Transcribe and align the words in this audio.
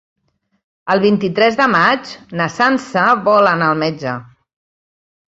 El 0.93 1.01
vint-i-tres 1.01 1.57
de 1.59 1.67
maig 1.73 2.13
na 2.41 2.47
Sança 2.53 3.03
vol 3.27 3.49
anar 3.51 3.67
al 3.75 3.77
metge. 3.83 4.15